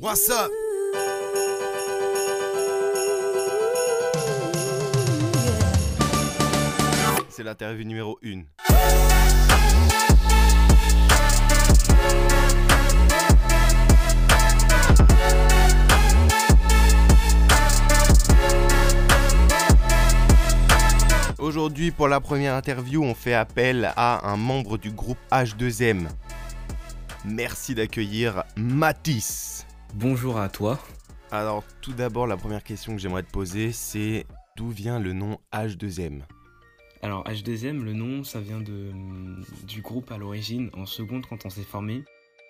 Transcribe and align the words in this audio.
What's 0.00 0.30
up? 0.30 0.48
C'est 7.28 7.42
l'interview 7.42 7.84
numéro 7.84 8.16
1. 8.24 8.42
Aujourd'hui, 21.40 21.90
pour 21.90 22.06
la 22.06 22.20
première 22.20 22.54
interview, 22.54 23.02
on 23.02 23.14
fait 23.16 23.34
appel 23.34 23.92
à 23.96 24.30
un 24.30 24.36
membre 24.36 24.78
du 24.78 24.92
groupe 24.92 25.18
H2M. 25.32 26.06
Merci 27.24 27.74
d'accueillir 27.74 28.44
Matisse. 28.56 29.67
Bonjour 29.94 30.38
à 30.38 30.48
toi. 30.48 30.78
Alors, 31.30 31.64
tout 31.80 31.92
d'abord, 31.92 32.26
la 32.26 32.36
première 32.36 32.62
question 32.62 32.94
que 32.94 33.00
j'aimerais 33.00 33.22
te 33.22 33.30
poser, 33.30 33.72
c'est 33.72 34.26
d'où 34.56 34.68
vient 34.68 35.00
le 35.00 35.12
nom 35.12 35.38
H2M 35.52 36.22
Alors 37.02 37.24
H2M, 37.24 37.82
le 37.82 37.94
nom, 37.94 38.22
ça 38.22 38.40
vient 38.40 38.60
de, 38.60 38.92
du 39.66 39.80
groupe 39.80 40.12
à 40.12 40.18
l'origine, 40.18 40.70
en 40.74 40.86
seconde 40.86 41.26
quand 41.26 41.46
on 41.46 41.50
s'est 41.50 41.62
formé. 41.62 42.04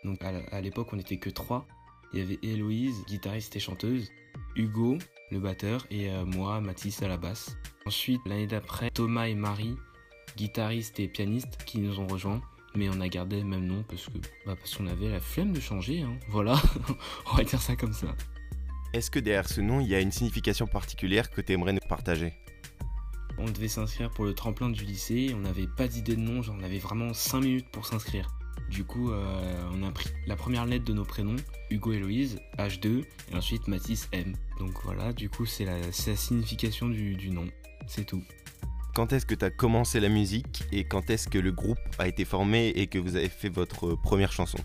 Donc 0.05 0.23
à, 0.23 0.33
à 0.51 0.61
l'époque, 0.61 0.89
on 0.93 0.97
n'était 0.97 1.19
que 1.19 1.31
trois. 1.31 1.67
Il 2.13 2.19
y 2.19 2.23
avait 2.23 2.39
Héloïse, 2.43 3.05
guitariste 3.07 3.55
et 3.57 3.61
chanteuse, 3.61 4.11
Hugo, 4.57 4.99
le 5.31 5.39
batteur, 5.39 5.87
et 5.91 6.11
euh, 6.11 6.25
moi, 6.25 6.61
Mathis, 6.61 7.03
à 7.03 7.09
la 7.09 7.17
basse. 7.17 7.57
Ensuite, 7.87 8.21
l'année 8.27 8.47
d'après, 8.47 8.91
Thomas 8.91 9.27
et 9.27 9.35
Marie, 9.35 9.77
guitaristes 10.37 10.99
et 11.01 11.09
pianistes, 11.09 11.65
qui 11.65 11.79
nous 11.79 12.01
ont 12.01 12.07
rejoints. 12.07 12.43
Mais 12.75 12.89
on 12.91 13.01
a 13.01 13.09
gardé 13.09 13.39
le 13.39 13.45
même 13.47 13.67
nom 13.67 13.83
parce 13.89 14.07
que 14.07 14.19
bah, 14.47 14.55
parce 14.57 14.77
qu'on 14.77 14.87
avait 14.87 15.09
la 15.09 15.21
flemme 15.21 15.53
de 15.53 15.61
changer. 15.61 16.03
hein. 16.03 16.17
Voilà, 16.29 16.61
on 17.33 17.37
va 17.37 17.45
dire 17.45 17.61
ça 17.61 17.77
comme 17.77 17.93
ça. 17.93 18.15
Est-ce 18.93 19.11
que 19.11 19.19
derrière 19.19 19.49
ce 19.49 19.61
nom, 19.61 19.81
il 19.81 19.89
y 19.89 19.95
a 19.95 20.01
une 20.01 20.13
signification 20.13 20.67
particulière 20.67 21.31
que 21.31 21.41
tu 21.41 21.53
aimerais 21.53 21.73
nous 21.73 21.81
partager? 21.89 22.33
On 23.39 23.45
devait 23.47 23.69
s'inscrire 23.69 24.11
pour 24.11 24.25
le 24.25 24.35
tremplin 24.35 24.69
du 24.71 24.85
lycée, 24.85 25.33
on 25.35 25.41
n'avait 25.41 25.67
pas 25.69 25.87
d'idée 25.87 26.17
de 26.17 26.21
nom, 26.21 26.43
genre 26.43 26.57
on 26.59 26.65
avait 26.65 26.79
vraiment 26.79 27.13
5 27.15 27.41
minutes 27.41 27.69
pour 27.71 27.87
s'inscrire. 27.87 28.29
Du 28.69 28.85
coup, 28.85 29.13
euh, 29.13 29.71
on 29.73 29.83
a 29.87 29.91
pris 29.93 30.11
la 30.27 30.37
première 30.37 30.67
lettre 30.67 30.85
de 30.85 30.93
nos 30.93 31.05
prénoms, 31.05 31.37
Hugo 31.71 31.93
et 31.93 31.99
Louise, 31.99 32.39
H2, 32.59 33.05
et 33.33 33.35
ensuite 33.37 33.69
Mathis 33.69 34.09
M. 34.13 34.35
Donc 34.59 34.73
voilà, 34.85 35.13
du 35.13 35.31
coup, 35.31 35.47
c'est 35.47 35.65
la, 35.65 35.79
la 35.81 35.93
signification 35.93 36.89
du, 36.89 37.15
du 37.15 37.31
nom, 37.31 37.47
c'est 37.87 38.05
tout. 38.05 38.23
Quand 38.99 39.13
est-ce 39.13 39.27
que 39.27 39.37
tu 39.37 39.45
as 39.45 39.51
commencé 39.51 40.01
la 40.01 40.09
musique 40.09 40.65
et 40.73 40.83
quand 40.83 41.09
est-ce 41.09 41.29
que 41.29 41.39
le 41.39 41.53
groupe 41.53 41.79
a 42.01 42.09
été 42.09 42.25
formé 42.25 42.71
et 42.71 42.89
que 42.89 42.99
vous 42.99 43.15
avez 43.15 43.29
fait 43.29 43.49
votre 43.49 43.95
première 43.95 44.33
chanson? 44.33 44.59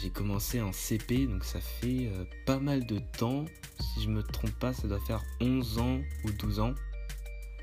J'ai 0.00 0.08
commencé 0.08 0.62
en 0.62 0.72
CP, 0.72 1.26
donc 1.26 1.44
ça 1.44 1.60
fait 1.60 2.06
euh, 2.06 2.24
pas 2.46 2.58
mal 2.58 2.86
de 2.86 3.00
temps. 3.18 3.44
Si 3.78 4.02
je 4.02 4.08
me 4.08 4.22
trompe 4.22 4.58
pas, 4.58 4.72
ça 4.72 4.88
doit 4.88 4.98
faire 5.00 5.22
11 5.42 5.78
ans 5.78 6.00
ou 6.24 6.30
12 6.30 6.60
ans. 6.60 6.74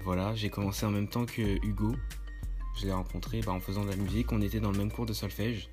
Voilà, 0.04 0.36
j'ai 0.36 0.52
commencé 0.52 0.86
en 0.86 0.92
même 0.92 1.08
temps 1.08 1.26
que 1.26 1.42
Hugo. 1.66 1.96
Je 2.80 2.86
l'ai 2.86 2.94
rencontré 2.94 3.42
bah, 3.42 3.54
en 3.54 3.60
faisant 3.60 3.84
de 3.84 3.90
la 3.90 3.96
musique. 3.96 4.32
On 4.32 4.42
était 4.44 4.60
dans 4.60 4.72
le 4.72 4.78
même 4.78 4.92
cours 4.92 5.08
de 5.08 5.14
solfège. 5.14 5.68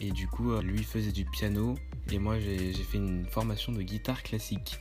Et 0.00 0.12
du 0.12 0.28
coup, 0.28 0.52
euh, 0.52 0.62
lui 0.62 0.82
faisait 0.82 1.12
du 1.12 1.26
piano 1.26 1.74
et 2.10 2.18
moi 2.18 2.40
j'ai 2.40 2.72
fait 2.72 2.96
une 2.96 3.26
formation 3.26 3.70
de 3.70 3.82
guitare 3.82 4.22
classique. 4.22 4.78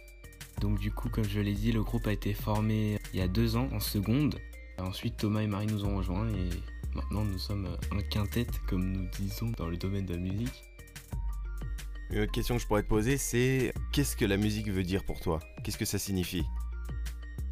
Donc 0.62 0.80
du 0.80 0.92
coup, 0.92 1.10
comme 1.10 1.28
je 1.28 1.40
l'ai 1.40 1.54
dit, 1.54 1.72
le 1.72 1.84
groupe 1.84 2.08
a 2.08 2.14
été 2.14 2.34
formé 2.34 3.00
il 3.14 3.20
y 3.20 3.22
a 3.22 3.28
deux 3.28 3.56
ans 3.56 3.70
en 3.74 3.80
seconde. 3.80 4.40
Ensuite, 4.78 5.18
Thomas 5.18 5.42
et 5.42 5.48
Marie 5.48 5.68
nous 5.68 5.86
ont 5.86 5.98
rejoints 5.98 6.30
et 6.30 6.50
maintenant 6.94 7.24
nous 7.24 7.38
sommes 7.38 7.68
un 7.92 8.02
quintet, 8.02 8.48
comme 8.68 8.92
nous 8.92 9.08
disons 9.20 9.52
dans 9.58 9.68
le 9.68 9.78
domaine 9.78 10.06
de 10.06 10.14
la 10.14 10.20
musique. 10.20 10.64
Une 12.12 12.22
autre 12.22 12.32
question 12.32 12.56
que 12.56 12.62
je 12.62 12.68
pourrais 12.68 12.84
te 12.84 12.88
poser, 12.88 13.18
c'est 13.18 13.74
qu'est-ce 13.92 14.16
que 14.16 14.26
la 14.26 14.38
musique 14.38 14.70
veut 14.70 14.84
dire 14.84 15.04
pour 15.04 15.20
toi? 15.20 15.40
Qu'est-ce 15.64 15.78
que 15.78 15.86
ça 15.86 15.98
signifie? 15.98 16.46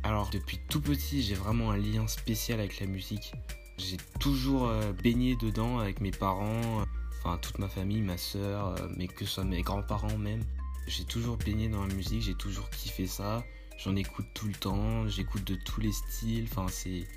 Alors 0.03 0.29
depuis 0.29 0.59
tout 0.69 0.81
petit, 0.81 1.23
j'ai 1.23 1.35
vraiment 1.35 1.71
un 1.71 1.77
lien 1.77 2.07
spécial 2.07 2.59
avec 2.59 2.79
la 2.79 2.85
musique. 2.85 3.33
J'ai 3.77 3.97
toujours 4.19 4.67
euh, 4.67 4.91
baigné 4.93 5.35
dedans 5.35 5.79
avec 5.79 6.01
mes 6.01 6.11
parents, 6.11 6.81
euh, 6.81 6.85
enfin 7.19 7.37
toute 7.37 7.57
ma 7.57 7.67
famille, 7.67 8.01
ma 8.01 8.17
soeur, 8.17 8.75
mais 8.95 9.07
que 9.07 9.25
ce 9.25 9.35
soit 9.35 9.43
mes 9.43 9.61
grands-parents 9.61 10.17
même. 10.17 10.43
J'ai 10.87 11.05
toujours 11.05 11.37
baigné 11.37 11.69
dans 11.69 11.85
la 11.85 11.93
musique, 11.93 12.21
j'ai 12.21 12.35
toujours 12.35 12.69
kiffé 12.69 13.07
ça. 13.07 13.43
J'en 13.77 13.95
écoute 13.95 14.27
tout 14.33 14.47
le 14.47 14.53
temps, 14.53 15.07
j'écoute 15.07 15.43
de 15.43 15.55
tous 15.55 15.81
les 15.81 15.91
styles, 15.91 16.47
enfin 16.51 16.67
c'est... 16.69 17.07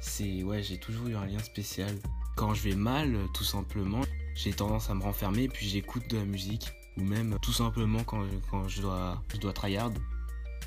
C'est... 0.00 0.42
Ouais, 0.42 0.62
j'ai 0.62 0.78
toujours 0.78 1.08
eu 1.08 1.14
un 1.14 1.26
lien 1.26 1.38
spécial. 1.38 1.94
Quand 2.36 2.54
je 2.54 2.62
vais 2.62 2.74
mal, 2.74 3.16
tout 3.34 3.44
simplement, 3.44 4.00
j'ai 4.34 4.52
tendance 4.52 4.90
à 4.90 4.94
me 4.94 5.02
renfermer 5.02 5.48
puis 5.48 5.68
j'écoute 5.68 6.08
de 6.08 6.16
la 6.16 6.24
musique. 6.24 6.72
Ou 6.96 7.04
même 7.04 7.38
tout 7.40 7.52
simplement 7.52 8.02
quand, 8.04 8.24
quand 8.50 8.68
je 8.68 8.82
dois, 8.82 9.22
je 9.32 9.38
dois 9.38 9.52
tryhard. 9.52 9.92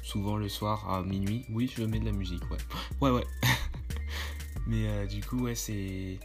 Souvent 0.01 0.35
le 0.35 0.49
soir 0.49 0.89
à 0.91 1.01
minuit, 1.03 1.45
oui, 1.49 1.71
je 1.75 1.83
mets 1.83 1.99
de 1.99 2.05
la 2.05 2.11
musique, 2.11 2.43
ouais. 2.51 2.57
Ouais, 3.01 3.09
ouais. 3.09 3.25
Mais 4.67 4.87
euh, 4.87 5.05
du 5.05 5.21
coup, 5.21 5.39
ouais, 5.43 5.55
c'est. 5.55 6.19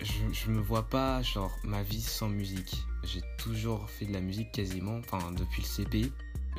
Je, 0.00 0.12
je 0.32 0.50
me 0.50 0.60
vois 0.60 0.88
pas, 0.88 1.22
genre, 1.22 1.56
ma 1.64 1.82
vie 1.82 2.00
sans 2.00 2.28
musique. 2.28 2.76
J'ai 3.04 3.22
toujours 3.42 3.90
fait 3.90 4.06
de 4.06 4.12
la 4.12 4.20
musique 4.20 4.52
quasiment, 4.52 4.98
enfin, 4.98 5.32
depuis 5.32 5.62
le 5.62 5.66
CP. 5.66 6.12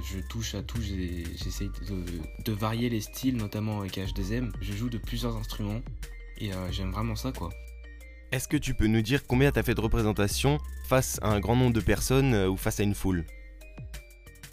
Je 0.03 0.19
touche 0.19 0.55
à 0.55 0.63
tout, 0.63 0.81
j'essaye 0.81 1.69
de, 1.87 2.03
de 2.43 2.51
varier 2.51 2.89
les 2.89 2.99
styles, 2.99 3.37
notamment 3.37 3.79
avec 3.79 3.97
H2M. 3.97 4.51
Je 4.59 4.73
joue 4.73 4.89
de 4.89 4.97
plusieurs 4.97 5.37
instruments 5.37 5.81
et 6.39 6.51
euh, 6.51 6.71
j'aime 6.71 6.91
vraiment 6.91 7.15
ça, 7.15 7.31
quoi. 7.31 7.49
Est-ce 8.31 8.47
que 8.47 8.57
tu 8.57 8.73
peux 8.73 8.87
nous 8.87 9.01
dire 9.01 9.25
combien 9.27 9.51
tu 9.51 9.59
as 9.59 9.63
fait 9.63 9.75
de 9.75 9.81
représentations 9.81 10.57
face 10.87 11.19
à 11.21 11.29
un 11.29 11.39
grand 11.39 11.55
nombre 11.55 11.73
de 11.73 11.79
personnes 11.79 12.33
euh, 12.33 12.49
ou 12.49 12.57
face 12.57 12.79
à 12.79 12.83
une 12.83 12.95
foule? 12.95 13.25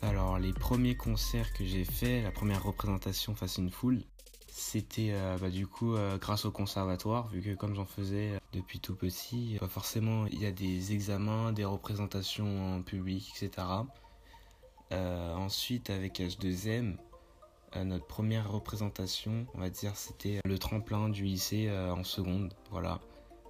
Alors, 0.02 0.38
les 0.38 0.52
premiers 0.52 0.96
concerts 0.96 1.52
que 1.54 1.64
j'ai 1.64 1.84
fait, 1.84 2.22
la 2.22 2.30
première 2.30 2.62
représentation 2.62 3.34
face 3.34 3.58
à 3.58 3.62
une 3.62 3.70
foule, 3.70 4.02
c'était 4.48 5.10
euh, 5.12 5.36
bah, 5.38 5.48
du 5.50 5.66
coup 5.66 5.94
grâce 6.20 6.44
au 6.44 6.50
conservatoire, 6.50 7.28
vu 7.28 7.40
que 7.40 7.54
comme 7.54 7.74
j'en 7.74 7.86
faisais 7.86 8.39
depuis 8.52 8.80
tout 8.80 8.94
petit, 8.94 9.56
pas 9.60 9.68
forcément 9.68 10.26
il 10.26 10.40
y 10.40 10.46
a 10.46 10.52
des 10.52 10.92
examens, 10.92 11.52
des 11.52 11.64
représentations 11.64 12.76
en 12.76 12.82
public, 12.82 13.32
etc. 13.34 13.66
Euh, 14.92 15.34
ensuite, 15.34 15.90
avec 15.90 16.18
H2M, 16.18 16.96
euh, 17.76 17.84
notre 17.84 18.06
première 18.06 18.50
représentation, 18.50 19.46
on 19.54 19.60
va 19.60 19.70
dire, 19.70 19.96
c'était 19.96 20.40
le 20.44 20.58
tremplin 20.58 21.08
du 21.08 21.24
lycée 21.24 21.68
euh, 21.68 21.94
en 21.94 22.02
seconde. 22.02 22.52
Voilà. 22.70 23.00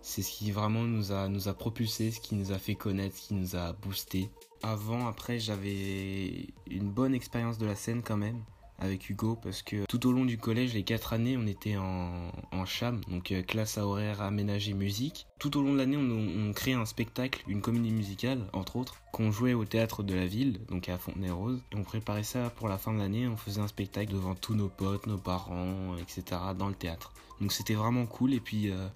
C'est 0.02 0.22
ce 0.22 0.30
qui 0.30 0.50
vraiment 0.50 0.82
nous 0.82 1.12
a, 1.12 1.28
nous 1.28 1.48
a 1.48 1.54
propulsé, 1.54 2.10
ce 2.10 2.20
qui 2.20 2.34
nous 2.34 2.52
a 2.52 2.58
fait 2.58 2.74
connaître, 2.74 3.16
ce 3.16 3.28
qui 3.28 3.34
nous 3.34 3.56
a 3.56 3.72
boosté. 3.72 4.30
Avant, 4.62 5.06
après, 5.06 5.38
j'avais 5.38 6.48
une 6.70 6.90
bonne 6.90 7.14
expérience 7.14 7.58
de 7.58 7.66
la 7.66 7.74
scène 7.74 8.02
quand 8.02 8.16
même 8.16 8.42
avec 8.80 9.08
Hugo 9.08 9.36
parce 9.36 9.62
que 9.62 9.84
tout 9.86 10.06
au 10.06 10.12
long 10.12 10.24
du 10.24 10.38
collège, 10.38 10.74
les 10.74 10.82
quatre 10.82 11.12
années, 11.12 11.36
on 11.36 11.46
était 11.46 11.76
en, 11.76 12.32
en 12.52 12.66
CHAM, 12.66 13.00
donc 13.08 13.32
euh, 13.32 13.42
classe 13.42 13.78
à 13.78 13.86
horaire 13.86 14.22
aménagée 14.22 14.74
musique. 14.74 15.26
Tout 15.38 15.56
au 15.56 15.62
long 15.62 15.72
de 15.72 15.78
l'année, 15.78 15.96
on, 15.96 16.52
créait 16.52 16.74
un 16.74 16.84
spectacle, 16.84 17.42
une 17.46 17.60
comédie 17.60 17.92
musicale, 17.92 18.40
entre 18.52 18.76
autres, 18.76 18.96
qu'on 19.12 19.30
jouait 19.30 19.54
au 19.54 19.64
théâtre 19.64 20.02
de 20.02 20.14
la 20.14 20.26
ville, 20.26 20.60
donc 20.68 20.88
à 20.88 20.98
Fontenay-Rose. 20.98 21.62
On 21.74 21.82
préparait 21.82 22.22
ça 22.22 22.50
pour 22.50 22.68
la 22.68 22.78
fin 22.78 22.92
de 22.92 22.98
l'année, 22.98 23.28
on 23.28 23.36
faisait 23.36 23.60
un 23.60 23.68
spectacle 23.68 24.12
devant 24.12 24.34
tous 24.34 24.54
nos 24.54 24.68
potes, 24.68 25.06
nos 25.06 25.18
parents, 25.18 25.96
etc. 25.96 26.40
dans 26.58 26.68
le 26.68 26.74
théâtre. 26.74 27.12
Donc 27.40 27.52
c'était 27.52 27.74
vraiment 27.74 28.06
cool 28.06 28.34
et 28.34 28.40
puis 28.40 28.70
euh, 28.70 28.88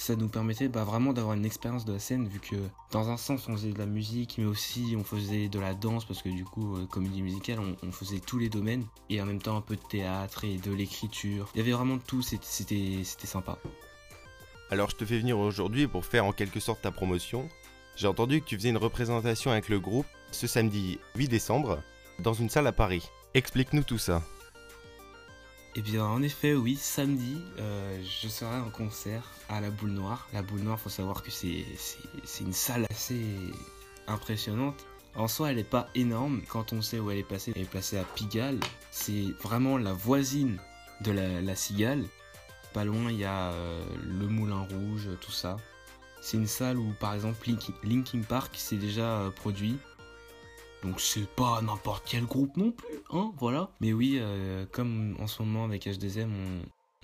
ça 0.00 0.14
nous 0.16 0.28
permettait 0.28 0.68
bah, 0.68 0.84
vraiment 0.84 1.12
d'avoir 1.12 1.34
une 1.36 1.44
expérience 1.44 1.84
de 1.84 1.92
la 1.92 1.98
scène 1.98 2.28
vu 2.28 2.38
que 2.38 2.54
dans 2.92 3.10
un 3.10 3.16
sens 3.16 3.48
on 3.48 3.56
faisait 3.56 3.72
de 3.72 3.78
la 3.78 3.84
musique 3.86 4.36
mais 4.38 4.44
aussi 4.44 4.94
on 4.96 5.02
faisait 5.02 5.48
de 5.48 5.58
la 5.58 5.74
danse 5.74 6.04
parce 6.04 6.22
que 6.22 6.28
du 6.28 6.44
coup 6.44 6.76
euh, 6.76 6.86
comédie 6.86 7.20
musicale 7.20 7.58
on, 7.58 7.76
on 7.86 7.90
faisait 7.90 8.20
tous 8.20 8.38
les 8.38 8.48
domaines 8.48 8.84
et 9.10 9.20
en 9.20 9.26
même 9.26 9.42
temps 9.42 9.56
un 9.56 9.60
peu 9.60 9.74
de 9.74 9.80
théâtre 9.82 10.44
et 10.44 10.56
de 10.56 10.72
l'écriture. 10.72 11.48
Il 11.54 11.58
y 11.58 11.60
avait 11.60 11.72
vraiment 11.72 11.96
de 11.96 12.02
tout, 12.02 12.22
c'était- 12.22 13.02
sympa. 13.04 13.58
Alors 14.70 14.88
je 14.90 14.96
te 14.96 15.04
fais 15.04 15.18
venir 15.18 15.38
aujourd'hui 15.38 15.86
pour 15.88 16.04
faire 16.06 16.24
en 16.24 16.32
quelque 16.32 16.60
sorte 16.60 16.80
ta 16.82 16.90
promotion. 16.92 17.48
J'ai 17.96 18.06
entendu 18.06 18.40
que 18.40 18.46
tu 18.46 18.56
faisais 18.56 18.68
une 18.70 18.76
représentation 18.76 19.50
avec 19.50 19.68
le 19.68 19.80
groupe 19.80 20.06
ce 20.30 20.46
samedi 20.46 20.98
8 21.16 21.26
décembre 21.28 21.82
dans 22.20 22.34
une 22.34 22.48
salle 22.50 22.66
à 22.68 22.72
Paris. 22.72 23.08
Explique-nous 23.34 23.82
tout 23.82 23.98
ça. 23.98 24.22
Eh 25.78 25.80
bien, 25.80 26.04
en 26.04 26.22
effet, 26.22 26.54
oui, 26.54 26.74
samedi, 26.74 27.36
euh, 27.60 28.02
je 28.02 28.26
serai 28.26 28.56
en 28.56 28.68
concert 28.68 29.22
à 29.48 29.60
la 29.60 29.70
Boule 29.70 29.92
Noire. 29.92 30.26
La 30.32 30.42
Boule 30.42 30.58
Noire, 30.58 30.80
faut 30.80 30.88
savoir 30.88 31.22
que 31.22 31.30
c'est 31.30 31.64
une 32.40 32.52
salle 32.52 32.84
assez 32.90 33.22
impressionnante. 34.08 34.84
En 35.14 35.28
soi, 35.28 35.50
elle 35.50 35.56
n'est 35.58 35.62
pas 35.62 35.88
énorme 35.94 36.42
quand 36.48 36.72
on 36.72 36.82
sait 36.82 36.98
où 36.98 37.12
elle 37.12 37.18
est 37.18 37.22
placée. 37.22 37.52
Elle 37.54 37.62
est 37.62 37.70
placée 37.70 37.96
à 37.96 38.02
Pigalle. 38.02 38.58
C'est 38.90 39.26
vraiment 39.40 39.78
la 39.78 39.92
voisine 39.92 40.58
de 41.02 41.12
la, 41.12 41.40
la 41.40 41.54
Cigale. 41.54 42.06
Pas 42.72 42.84
loin, 42.84 43.12
il 43.12 43.18
y 43.18 43.24
a 43.24 43.52
euh, 43.52 43.84
le 44.02 44.26
Moulin 44.26 44.62
Rouge, 44.62 45.08
tout 45.20 45.30
ça. 45.30 45.58
C'est 46.20 46.38
une 46.38 46.48
salle 46.48 46.78
où, 46.78 46.92
par 46.98 47.14
exemple, 47.14 47.48
Linkin, 47.48 47.72
Linkin 47.84 48.22
Park 48.22 48.56
s'est 48.56 48.78
déjà 48.78 49.20
euh, 49.20 49.30
produit. 49.30 49.78
Donc 50.82 51.00
c'est 51.00 51.28
pas 51.28 51.60
n'importe 51.60 52.04
quel 52.06 52.24
groupe 52.24 52.56
non 52.56 52.70
plus, 52.70 53.02
hein, 53.10 53.32
voilà. 53.38 53.70
Mais 53.80 53.92
oui, 53.92 54.18
euh, 54.20 54.64
comme 54.70 55.16
en 55.18 55.26
ce 55.26 55.42
moment 55.42 55.64
avec 55.64 55.86
H2M, 55.86 56.30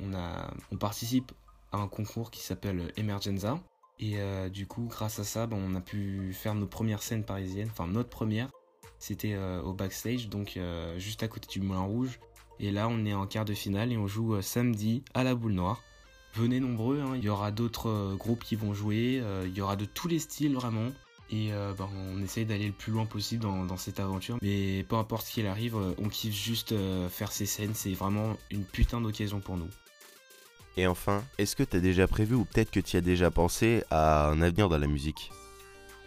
on, 0.00 0.76
participe 0.76 1.32
à 1.72 1.78
un 1.78 1.88
concours 1.88 2.30
qui 2.30 2.40
s'appelle 2.40 2.92
Emergenza. 2.96 3.58
Et 3.98 4.14
euh, 4.18 4.48
du 4.48 4.66
coup, 4.66 4.86
grâce 4.88 5.18
à 5.18 5.24
ça, 5.24 5.46
ben, 5.46 5.56
on 5.56 5.74
a 5.74 5.80
pu 5.80 6.32
faire 6.32 6.54
nos 6.54 6.66
premières 6.66 7.02
scènes 7.02 7.24
parisiennes. 7.24 7.68
Enfin, 7.70 7.86
notre 7.86 8.10
première, 8.10 8.48
c'était 8.98 9.34
euh, 9.34 9.60
au 9.62 9.72
backstage, 9.72 10.28
donc 10.28 10.58
juste 10.96 11.22
à 11.22 11.28
côté 11.28 11.48
du 11.48 11.60
Moulin 11.60 11.82
Rouge. 11.82 12.20
Et 12.60 12.70
là, 12.70 12.86
on 12.88 13.04
est 13.04 13.14
en 13.14 13.26
quart 13.26 13.44
de 13.44 13.54
finale 13.54 13.92
et 13.92 13.96
on 13.96 14.06
joue 14.06 14.40
samedi 14.40 15.02
à 15.14 15.24
la 15.24 15.34
Boule 15.34 15.54
Noire. 15.54 15.82
Venez 16.34 16.60
nombreux, 16.60 17.00
hein. 17.00 17.12
il 17.16 17.24
y 17.24 17.28
aura 17.28 17.50
d'autres 17.50 18.14
groupes 18.16 18.42
qui 18.42 18.56
vont 18.56 18.74
jouer, 18.74 19.22
il 19.44 19.56
y 19.56 19.60
aura 19.60 19.74
de 19.74 19.84
tous 19.84 20.06
les 20.06 20.20
styles 20.20 20.54
vraiment. 20.54 20.90
Et 21.30 21.50
ben, 21.50 21.88
on 22.12 22.22
essaye 22.22 22.44
d'aller 22.44 22.66
le 22.66 22.72
plus 22.72 22.92
loin 22.92 23.06
possible 23.06 23.42
dans, 23.42 23.64
dans, 23.64 23.76
cette 23.76 23.98
aventure. 23.98 24.36
Mais 24.42 24.84
peu 24.88 24.96
importe 24.96 25.26
ce 25.26 25.32
qu'il 25.32 25.46
arrive, 25.46 25.74
on 25.74 26.08
kiffe 26.08 26.34
juste 26.34 26.74
faire 27.08 27.32
ces 27.32 27.46
scènes. 27.46 27.74
C'est 27.74 27.94
vraiment 27.94 28.36
une 28.50 28.64
putain 28.64 29.00
d'occasion 29.00 29.40
pour 29.40 29.56
nous. 29.56 29.70
Et 30.76 30.86
enfin, 30.86 31.24
est-ce 31.38 31.54
que 31.54 31.62
tu 31.62 31.76
as 31.76 31.80
déjà 31.80 32.08
prévu 32.08 32.34
ou 32.34 32.44
peut-être 32.44 32.70
que 32.70 32.80
tu 32.80 32.96
as 32.96 33.00
déjà 33.00 33.30
pensé 33.30 33.84
à 33.90 34.28
un 34.28 34.42
avenir 34.42 34.68
dans 34.68 34.78
la 34.78 34.86
musique? 34.86 35.30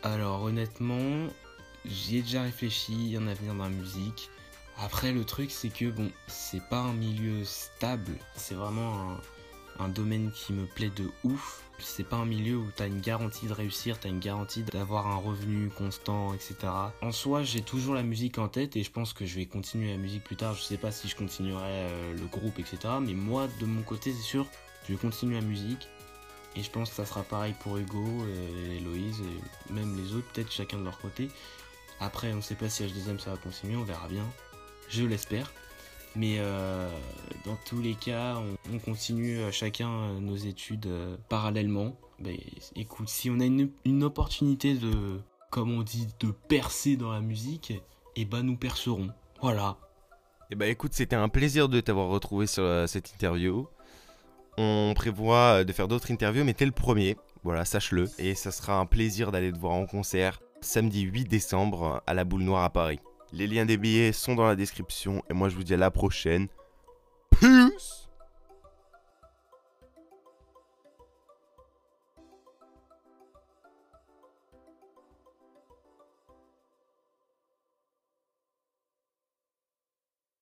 Alors 0.03 0.43
honnêtement, 0.43 1.27
j'y 1.85 2.17
ai 2.17 2.21
déjà 2.21 2.43
réfléchi, 2.43 3.15
un 3.17 3.27
avenir 3.27 3.55
dans 3.55 3.63
la 3.63 3.69
musique. 3.69 4.29
Après 4.77 5.11
le 5.11 5.23
truc 5.23 5.51
c'est 5.51 5.69
que 5.69 5.89
bon, 5.89 6.11
c'est 6.27 6.63
pas 6.69 6.79
un 6.79 6.93
milieu 6.93 7.43
stable, 7.45 8.13
c'est 8.35 8.55
vraiment 8.55 9.11
un, 9.11 9.21
domaine 9.88 10.31
qui 10.31 10.53
me 10.53 10.65
plaît 10.65 10.91
de 10.95 11.09
ouf. 11.24 11.63
C'est 11.79 12.03
pas 12.03 12.15
un 12.15 12.25
milieu 12.25 12.57
où 12.57 12.68
t'as 12.75 12.88
une 12.88 13.01
garantie 13.01 13.45
de 13.45 13.53
réussir, 13.53 14.00
t'as 14.00 14.09
une 14.09 14.19
garantie 14.19 14.63
d'avoir 14.63 15.07
un 15.07 15.18
revenu 15.18 15.69
constant, 15.69 16.33
etc. 16.33 16.56
En 17.01 17.12
soi, 17.12 17.44
j'ai 17.44 17.62
toujours 17.62 17.94
la 17.94 18.01
musique 18.01 18.39
en 18.39 18.47
tête 18.47 18.75
et 18.75 18.83
je 18.83 18.89
pense 18.89 19.13
que 19.13 19.25
je 19.25 19.35
vais 19.35 19.45
continuer 19.45 19.91
la 19.91 19.97
musique 19.97 20.24
plus 20.24 20.35
tard. 20.35 20.56
Je 20.56 20.63
sais 20.63 20.77
pas 20.77 20.91
si 20.91 21.07
je 21.07 21.15
continuerai 21.15 21.63
euh, 21.65 22.15
le 22.15 22.25
groupe, 22.25 22.57
etc. 22.57 22.79
Mais 23.00 23.13
moi, 23.13 23.47
de 23.59 23.65
mon 23.65 23.83
côté, 23.83 24.12
c'est 24.12 24.24
sûr, 24.24 24.47
je 24.88 24.94
vais 24.94 25.00
continuer 25.00 25.35
la 25.35 25.45
musique. 25.45 25.88
Et 26.56 26.63
je 26.63 26.71
pense 26.71 26.89
que 26.89 26.95
ça 26.95 27.06
sera 27.06 27.21
pareil 27.21 27.53
pour 27.59 27.77
Hugo, 27.77 28.03
et 28.25 28.77
Héloïse, 28.77 29.21
et 29.21 29.74
même 29.74 29.95
les 29.95 30.15
autres, 30.15 30.25
peut-être 30.33 30.51
chacun 30.51 30.79
de 30.79 30.83
leur 30.83 30.97
côté. 30.97 31.29
Après, 32.00 32.33
on 32.33 32.41
sait 32.41 32.56
pas 32.56 32.68
si 32.68 32.83
H2M 32.83 33.19
ça 33.19 33.31
va 33.31 33.38
continuer, 33.38 33.75
on 33.75 33.83
verra 33.83 34.07
bien. 34.07 34.25
Je 34.89 35.03
l'espère. 35.03 35.51
Mais 36.17 36.37
euh, 36.39 36.89
dans 37.45 37.57
tous 37.67 37.79
les 37.79 37.93
cas, 37.93 38.37
on, 38.73 38.79
continue 38.79 39.37
euh, 39.37 39.51
chacun 39.51 39.89
euh, 39.89 40.19
nos 40.19 40.35
études 40.35 40.89
parallèlement. 41.29 41.95
Bah, 42.19 42.31
écoute, 42.75 43.07
si 43.07 43.29
on 43.29 43.39
a 43.39 43.45
une, 43.45 44.03
opportunité 44.03 44.73
de, 44.73 45.19
comme 45.51 45.71
on 45.71 45.83
dit, 45.83 46.07
de 46.19 46.31
percer 46.31 46.97
dans 46.97 47.11
la 47.11 47.21
musique, 47.21 47.71
et 47.71 47.81
eh 48.21 48.25
ben 48.25 48.41
nous 48.41 48.57
percerons. 48.57 49.11
Voilà. 49.43 49.77
Eh 50.49 50.55
bah 50.55 50.65
écoute, 50.65 50.93
c'était 50.93 51.15
un 51.15 51.29
plaisir 51.29 51.69
de 51.69 51.79
t'avoir 51.81 52.07
retrouvé 52.07 52.47
sur 52.47 52.63
cette 52.87 53.11
interview. 53.11 53.67
On 54.57 54.93
prévoit 54.95 55.63
de 55.63 55.71
faire 55.71 55.87
d'autres 55.87 56.11
interviews, 56.11 56.43
mais 56.43 56.55
t'es 56.55 56.65
le 56.65 56.71
premier. 56.71 57.15
Voilà, 57.43 57.63
sache-le. 57.63 58.09
Et 58.17 58.33
ça 58.33 58.51
sera 58.51 58.79
un 58.79 58.87
plaisir 58.87 59.31
d'aller 59.31 59.51
te 59.51 59.59
voir 59.59 59.73
en 59.73 59.85
concert 59.85 60.41
samedi 60.61 61.01
8 61.01 61.25
décembre 61.25 62.01
à 62.07 62.15
la 62.15 62.23
Boule 62.23 62.41
Noire 62.41 62.63
à 62.63 62.71
Paris. 62.71 62.99
Les 63.33 63.45
liens 63.47 63.65
des 63.65 63.77
billets 63.77 64.13
sont 64.13 64.35
dans 64.35 64.45
la 64.47 64.56
description 64.56 65.21
et 65.29 65.33
moi 65.33 65.50
je 65.50 65.56
vous 65.56 65.63
dis 65.63 65.74
à 65.74 65.77
la 65.77 65.91
prochaine. 65.91 66.47